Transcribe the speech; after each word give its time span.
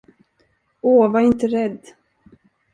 Åh, 0.81 1.11
var 1.11 1.19
inte 1.21 1.47
rädd! 1.47 1.79